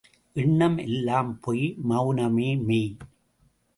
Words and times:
எண்ணம் 0.35 0.77
எல்லாம் 0.77 1.39
பொய் 1.39 1.77
மெளனமே 1.89 2.49
மெய். 2.63 2.97